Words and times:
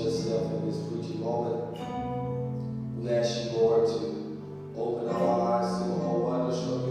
yourself 0.00 0.52
in 0.52 0.66
this 0.66 0.78
pretty 0.88 1.18
moment. 1.18 1.76
We 2.98 3.10
ask 3.10 3.44
you, 3.44 3.58
Lord, 3.58 3.88
to 3.88 4.38
open 4.76 5.08
our 5.08 5.62
eyes 5.62 5.78
to 5.78 5.84
how 5.84 6.16
wonderful 6.18 6.87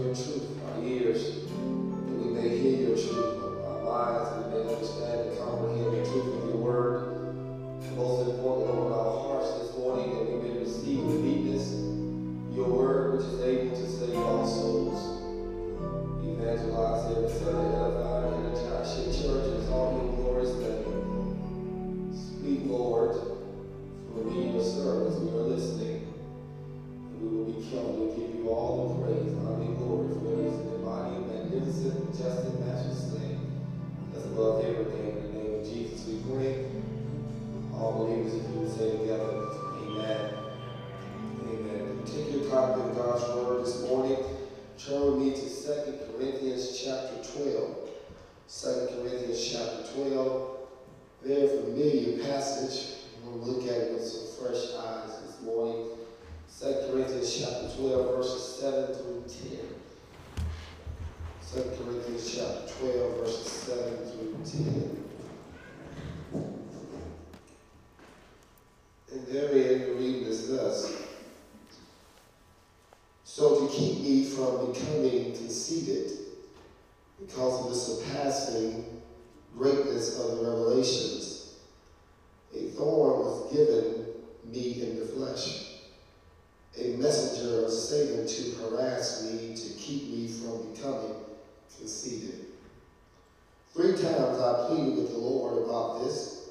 Three 93.78 93.92
times 93.92 94.40
I 94.40 94.66
pleaded 94.66 94.96
with 94.96 95.12
the 95.12 95.18
Lord 95.18 95.62
about 95.62 96.00
this, 96.00 96.48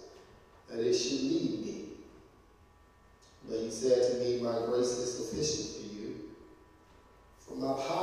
that 0.69 0.79
it 0.79 0.93
should 0.93 1.23
leave 1.23 1.59
me. 1.59 1.85
But 3.45 3.59
he 3.59 3.69
said 3.69 4.01
to 4.01 4.19
me, 4.23 4.41
My 4.41 4.65
grace 4.65 4.97
is 4.97 5.27
sufficient 5.27 5.75
for 5.75 5.93
you, 5.93 6.15
for 7.45 7.55
my 7.55 7.73
power 7.85 7.96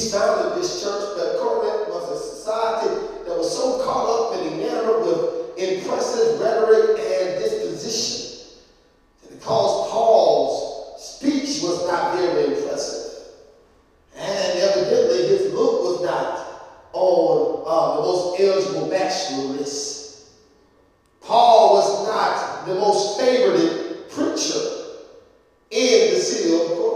Founded 0.00 0.58
this 0.58 0.82
church, 0.82 1.16
but 1.16 1.38
Corinth 1.38 1.88
was 1.88 2.10
a 2.10 2.18
society 2.18 2.88
that 3.26 3.36
was 3.36 3.54
so 3.54 3.84
caught 3.84 4.08
up 4.08 4.40
and 4.40 4.54
enamored 4.54 5.06
with 5.06 5.58
impressive 5.58 6.40
rhetoric 6.40 6.98
and 6.98 7.38
disposition 7.38 8.48
that 9.22 9.36
it 9.36 9.42
caused 9.42 9.90
Paul's 9.92 11.00
speech 11.00 11.62
was 11.62 11.86
not 11.86 12.16
very 12.16 12.46
impressive. 12.46 13.22
And 14.16 14.58
evidently 14.58 15.28
his 15.28 15.52
look 15.52 15.82
was 15.82 16.02
not 16.02 16.70
on 16.92 17.62
uh, 17.66 17.96
the 17.96 18.02
most 18.02 18.40
eligible 18.40 18.90
bachelor 18.90 19.44
list. 19.58 20.30
Paul 21.20 21.74
was 21.74 22.08
not 22.08 22.66
the 22.66 22.74
most 22.74 23.20
favored 23.20 24.10
preacher 24.10 24.58
in 25.70 26.14
the 26.14 26.20
city 26.20 26.54
of 26.54 26.66
Corinth. 26.78 26.90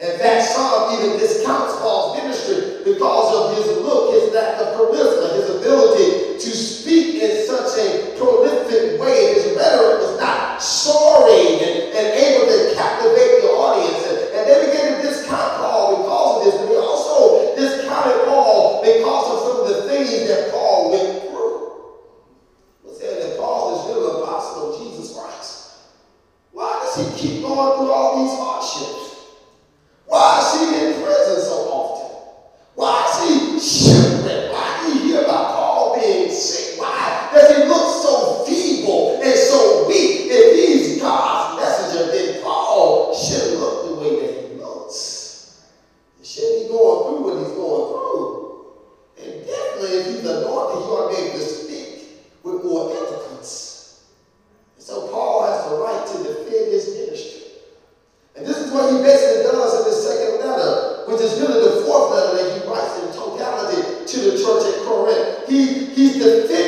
In 0.00 0.18
fact, 0.18 0.48
some 0.48 0.96
even 0.96 1.18
discounts 1.18 1.76
Paul's 1.76 2.16
ministry 2.16 2.80
because 2.84 3.28
of 3.36 3.56
his 3.58 3.84
look, 3.84 4.14
his 4.14 4.32
lack 4.32 4.56
of 4.56 4.72
charisma, 4.72 5.36
his 5.36 5.50
ability 5.60 6.40
to 6.40 6.50
speak 6.56 7.20
in 7.20 7.44
such 7.46 7.76
a 7.76 8.16
prolific 8.16 8.98
way. 8.98 9.34
His 9.34 9.52
rhetoric 9.56 10.00
was 10.00 10.18
not 10.18 10.62
soaring 10.62 11.60
and, 11.60 11.92
and 11.92 12.06
able 12.16 12.48
to 12.48 12.72
captivate 12.74 13.44
the 13.44 13.52
audience. 13.52 14.00
And, 14.08 14.18
and 14.40 14.42
they 14.48 14.72
began 14.72 14.96
to 14.96 15.08
discount 15.08 15.60
Paul 15.60 16.00
because 16.00 16.30
of 16.32 16.44
this. 16.48 16.54
But 16.56 16.68
they 16.72 16.80
also 16.80 17.56
discounted 17.56 18.24
Paul 18.24 18.80
because 18.80 19.26
of 19.28 19.38
some 19.44 19.56
of 19.60 19.66
the 19.68 19.82
things 19.84 20.28
that 20.28 20.50
Paul 20.50 20.96
went 20.96 21.28
through. 21.28 21.76
We're 22.84 22.94
saying 22.96 23.20
that 23.20 23.36
Paul 23.36 23.76
is 23.76 23.80
really 23.92 24.16
a 24.16 24.20
God 65.96 66.48
gave 66.48 66.59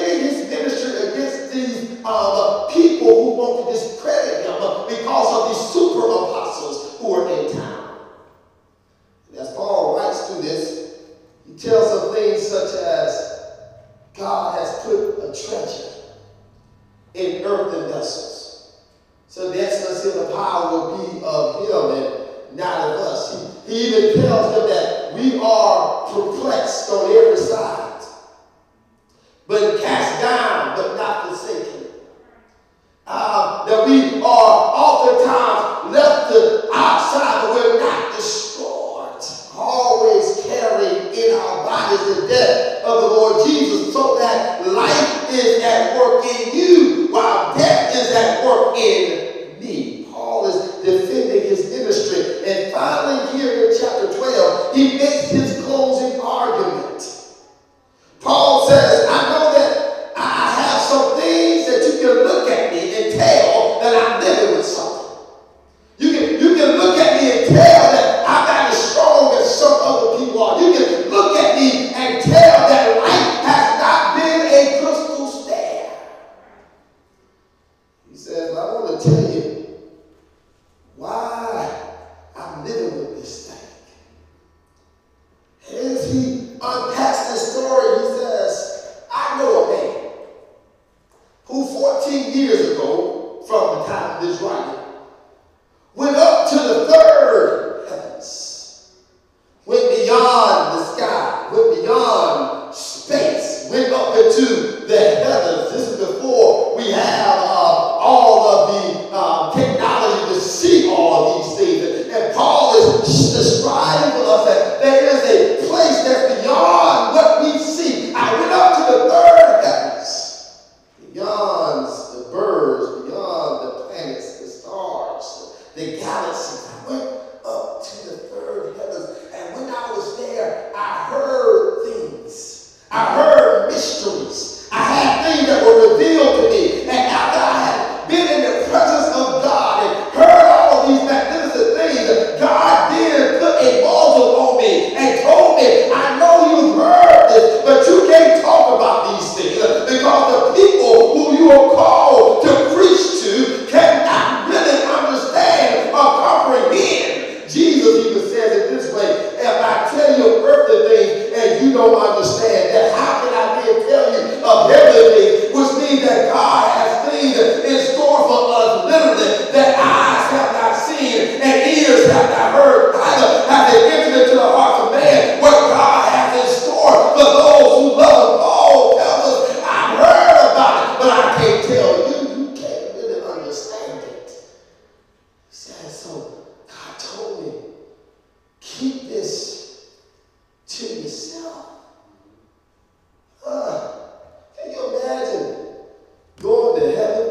something 196.90 197.21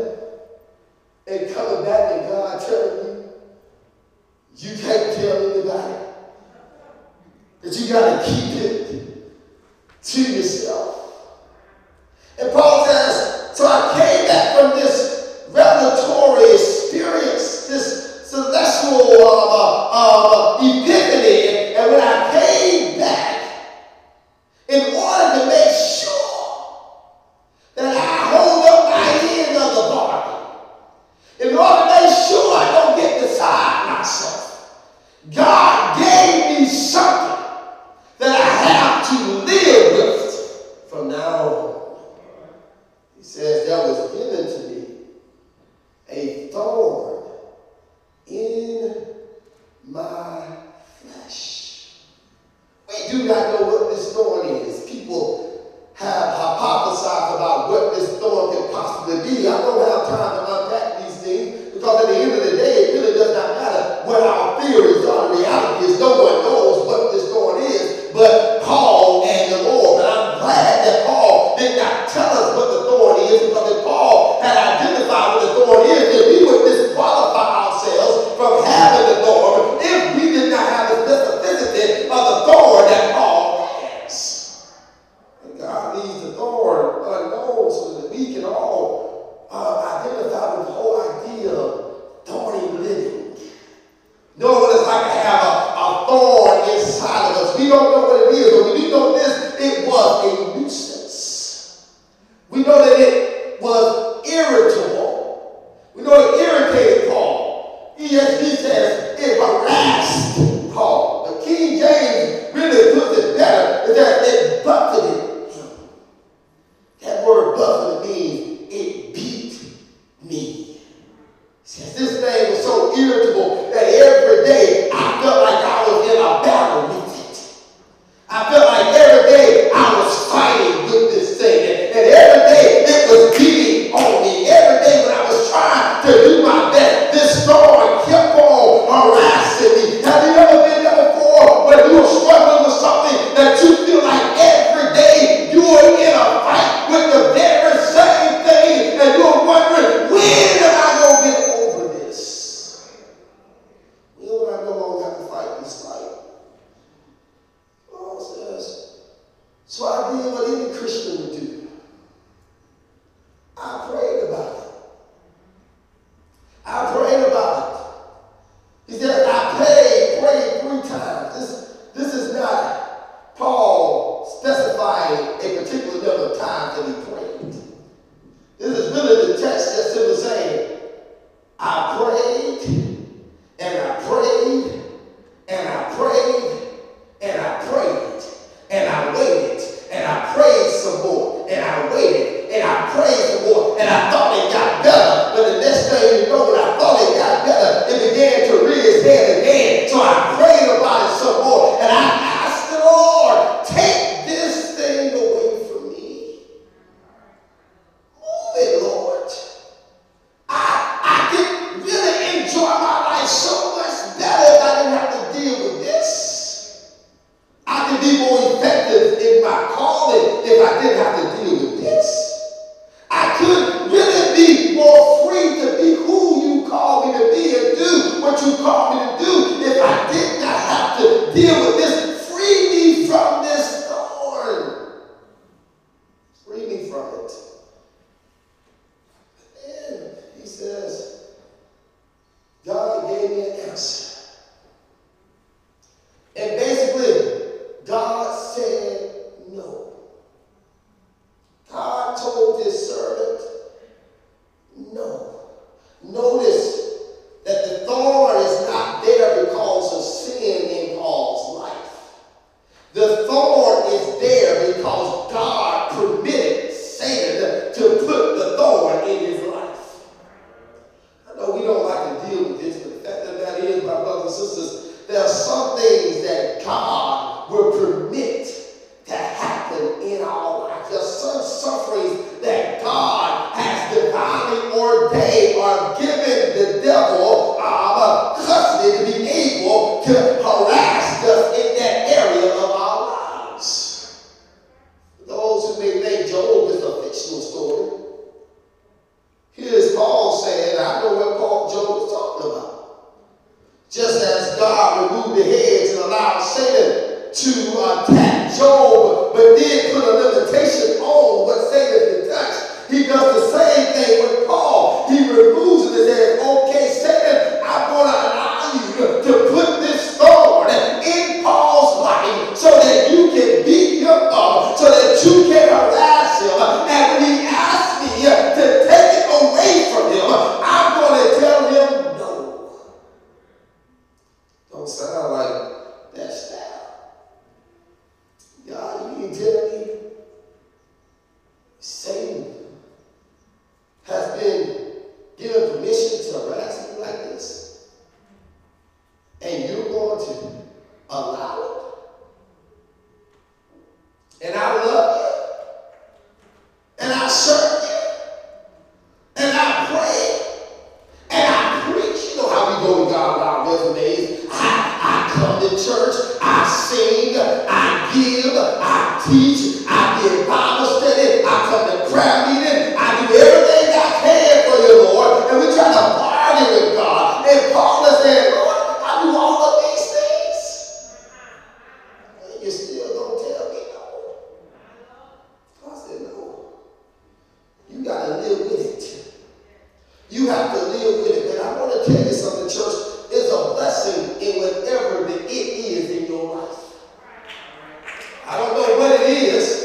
know 399.33 399.80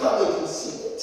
coming 0.00 0.34
come 0.34 0.38
and 0.38 0.48
it. 0.84 1.02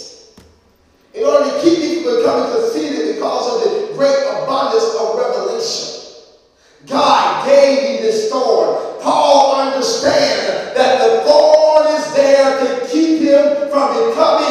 In 1.14 1.24
order 1.24 1.52
to 1.52 1.62
keep 1.62 1.80
people 1.80 2.24
from 2.24 2.24
coming 2.24 2.54
to 2.54 2.70
see 2.70 2.88
it 2.88 3.16
because 3.16 3.46
of 3.56 3.72
the 3.72 3.94
great 3.94 4.18
abundance 4.32 4.96
of 5.00 5.18
revelation. 5.18 5.92
God 6.88 7.46
gave 7.46 7.84
me 7.84 7.98
this 8.02 8.30
thorn. 8.30 9.02
Paul 9.02 9.62
understands 9.62 10.76
that 10.76 11.00
the 11.00 11.30
thorn 11.30 11.88
is 11.96 12.14
there 12.14 12.60
to 12.60 12.88
keep 12.88 13.22
him 13.22 13.70
from 13.70 13.94
becoming 13.94 14.51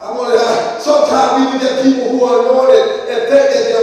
I 0.00 0.10
want 0.12 0.32
to, 0.32 0.80
sometimes 0.80 1.36
we 1.36 1.48
even 1.52 1.60
get 1.60 1.84
people 1.84 2.08
who 2.08 2.24
are 2.24 2.40
anointed 2.40 3.04
and 3.12 3.28
think 3.28 3.52
that 3.52 3.64
they're 3.68 3.79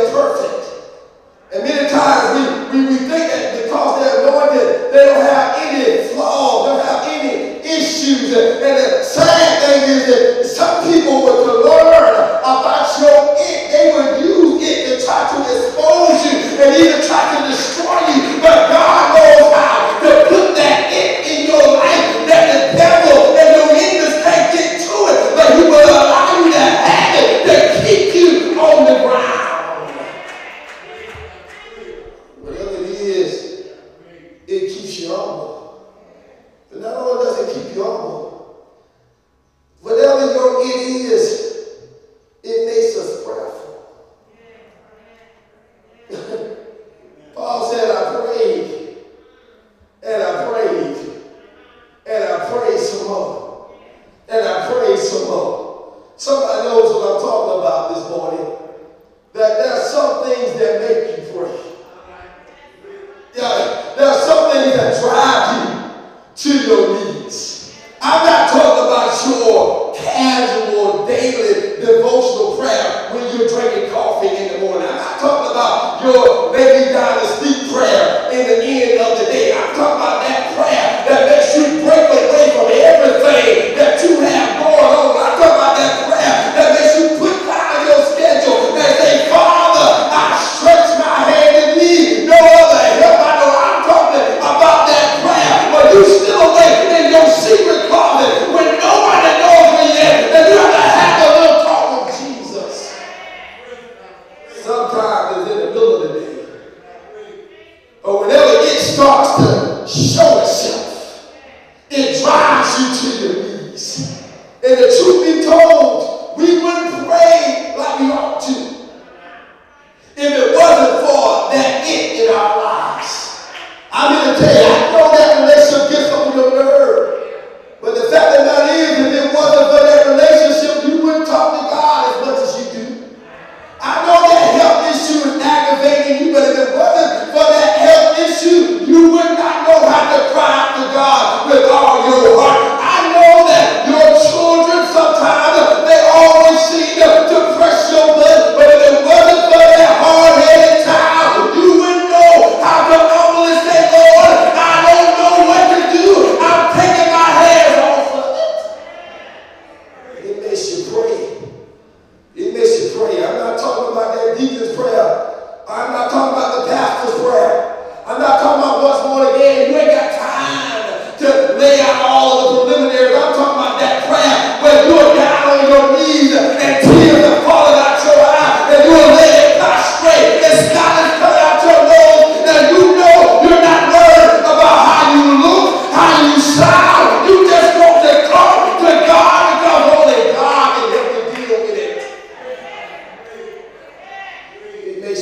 we 195.07 195.13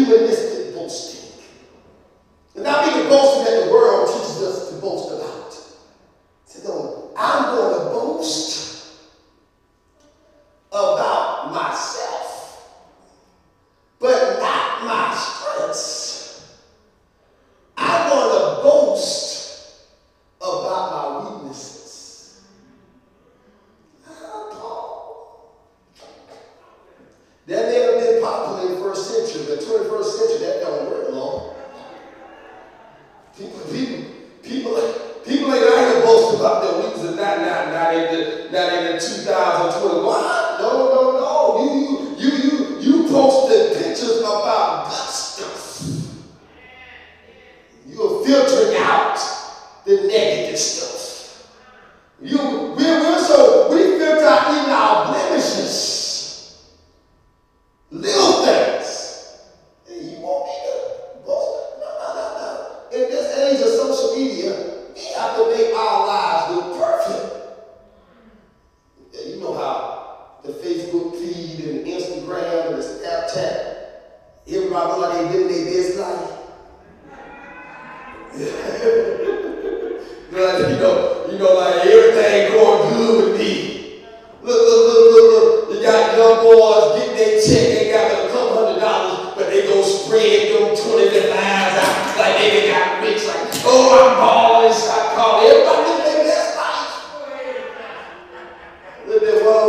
lives 0.07 0.44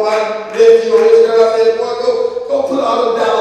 right, 0.07 0.57
lift 0.57 0.87
go, 2.49 2.67
put 2.69 2.81
all 2.81 3.15
them 3.15 3.27
down. 3.27 3.36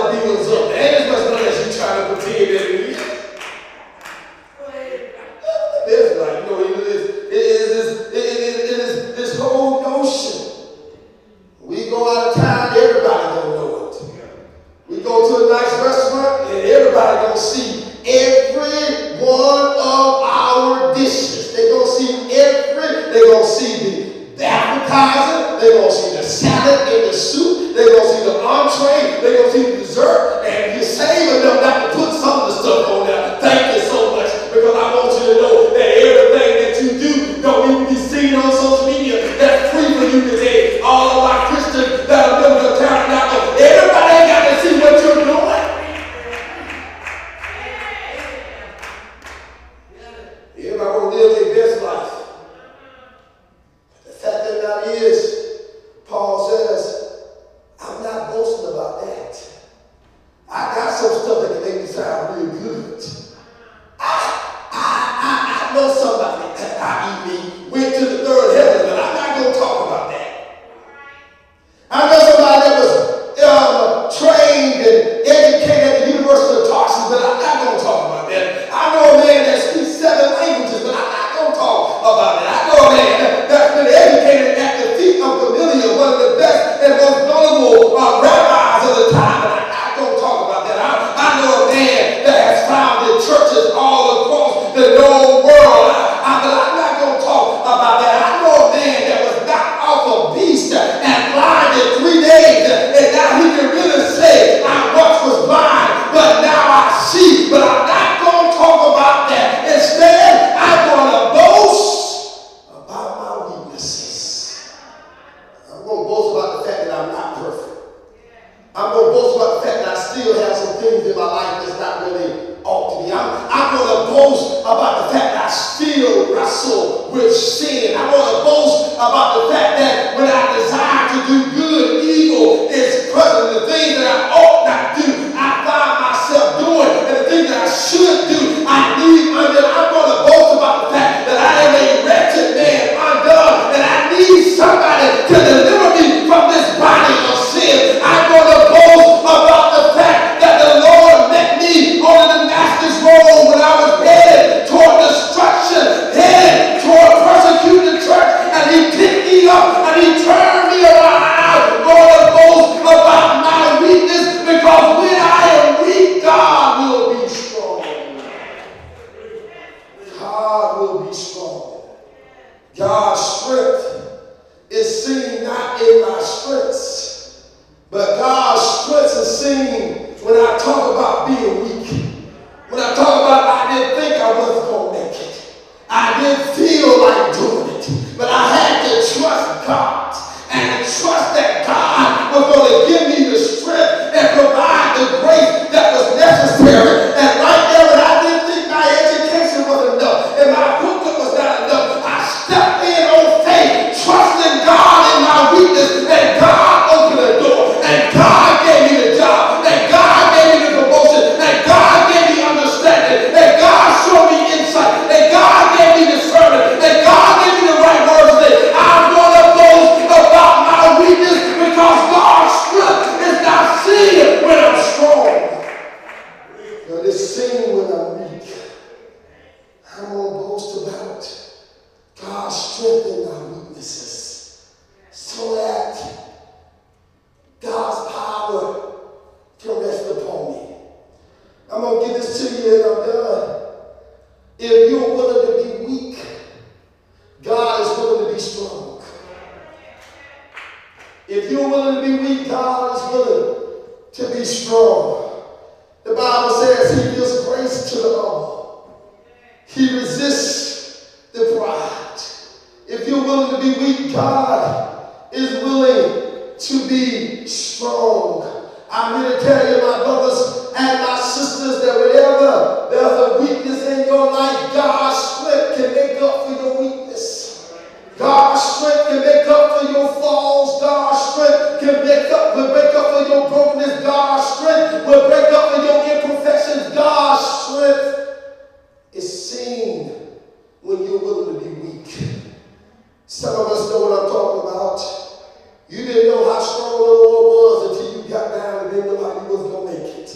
You 295.95 296.03
didn't 296.03 296.27
know 296.27 296.51
how 296.51 296.59
strong 296.59 296.91
the 296.91 297.05
Lord 297.07 297.45
was 297.55 297.97
until 297.97 298.21
you 298.21 298.29
got 298.29 298.51
down 298.51 298.83
and 298.83 298.91
didn't 298.91 299.13
know 299.15 299.23
how 299.23 299.47
you 299.47 299.57
was 299.57 299.71
going 299.71 299.95
to 299.95 300.03
make 300.03 300.13
it. 300.19 300.35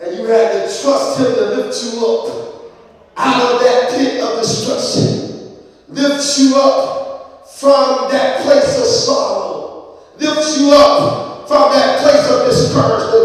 And 0.00 0.16
you 0.16 0.24
had 0.26 0.52
to 0.52 0.60
trust 0.82 1.18
him 1.18 1.34
to 1.34 1.44
lift 1.56 1.82
you 1.82 2.06
up 2.06 2.72
out 3.16 3.54
of 3.54 3.60
that 3.60 3.90
pit 3.90 4.22
of 4.22 4.38
destruction. 4.38 5.58
Lift 5.88 6.38
you 6.38 6.54
up 6.54 7.48
from 7.48 8.08
that 8.12 8.42
place 8.42 8.78
of 8.78 8.86
sorrow. 8.86 9.98
Lift 10.18 10.58
you 10.60 10.70
up 10.70 11.48
from 11.48 11.72
that 11.72 12.00
place 12.00 12.30
of 12.30 12.46
discouragement. 12.46 13.21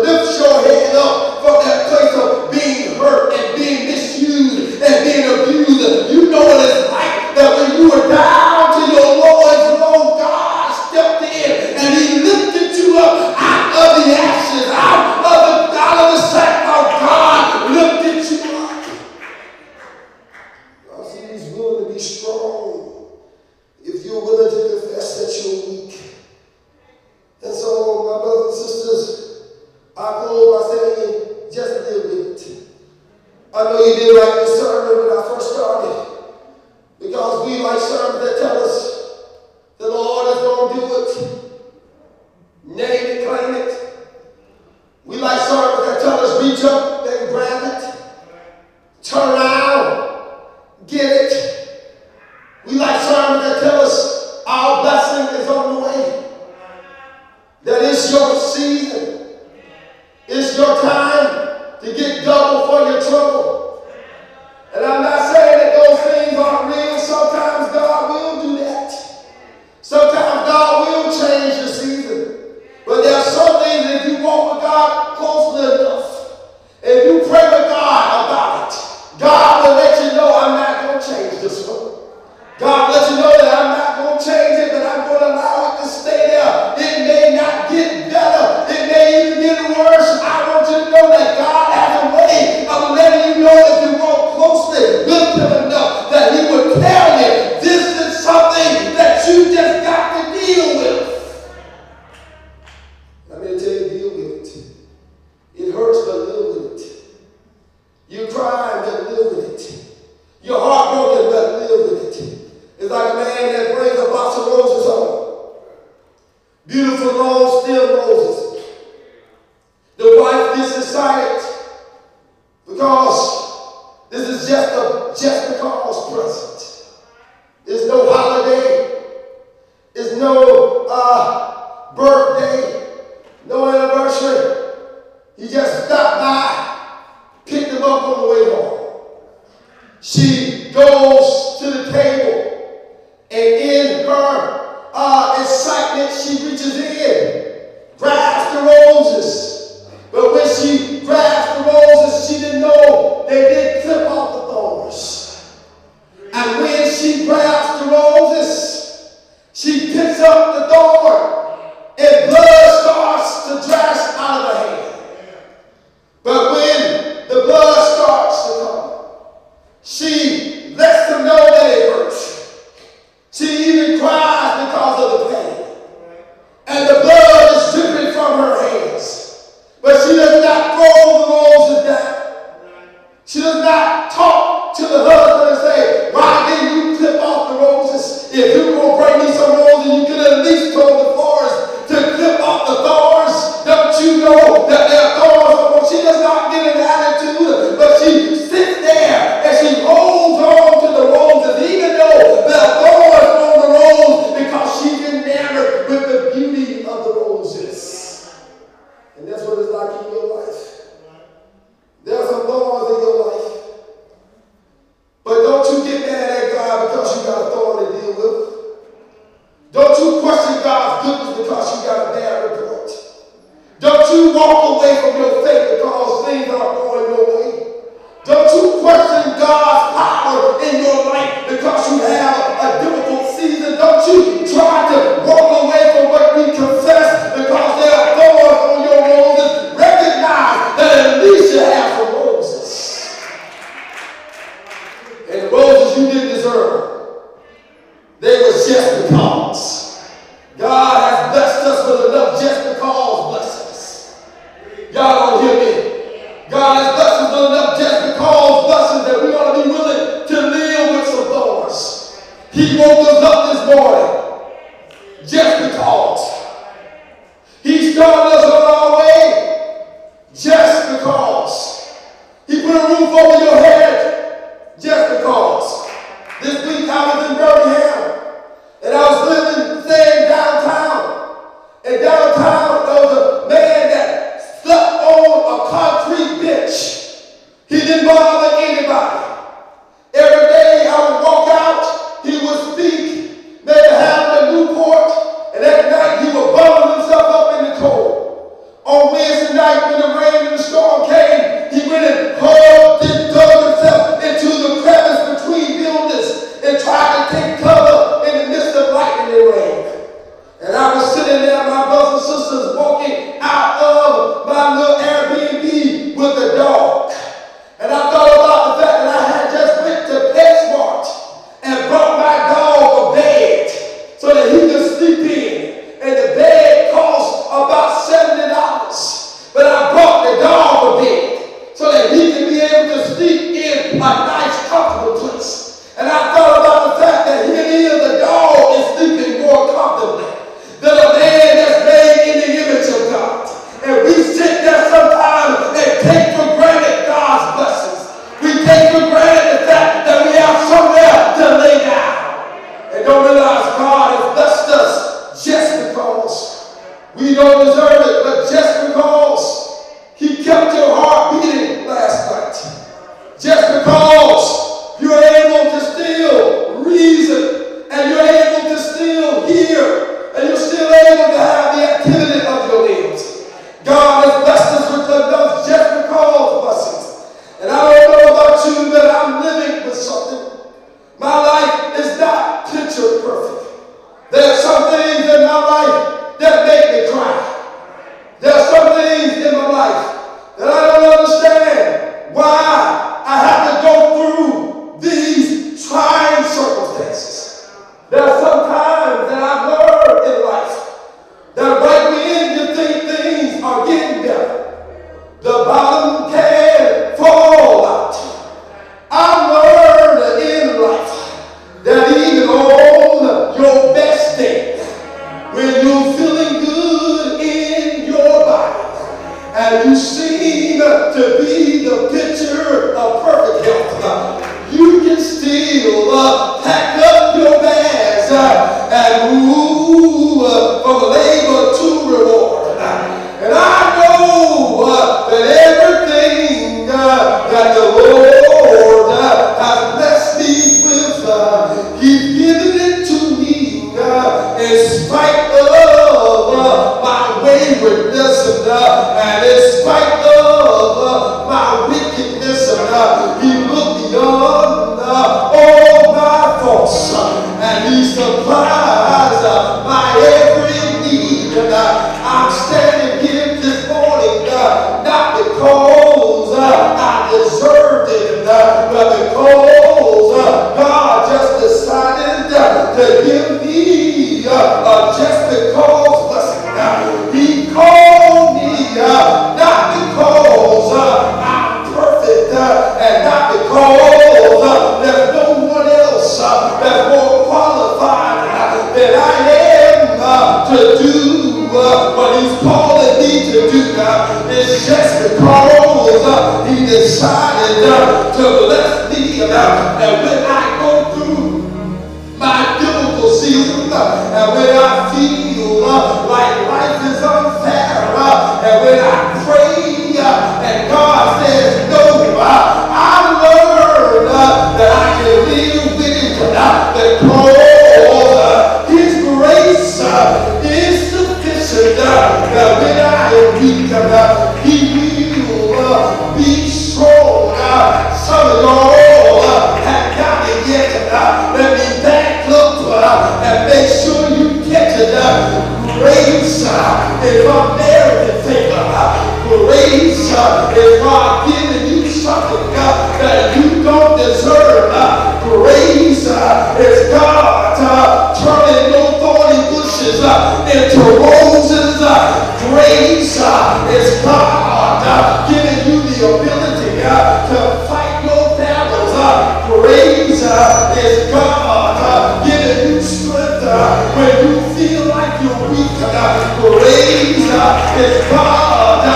And 566.67 566.79
pain. 566.81 567.47
So 567.47 567.57
I 567.59 568.17
stop 568.27 568.97
by 569.01 569.07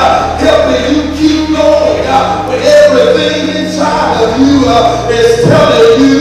to 5.12 5.44
tell 5.44 6.00
you 6.00 6.14
that 6.14 6.21